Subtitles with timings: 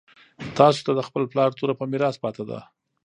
[0.57, 2.59] تاسو ته د خپل پلار توره په میراث پاتې ده.